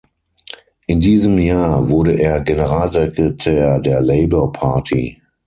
[0.87, 5.21] In diesem Jahr wurde er Generalsekretär der Labour Party.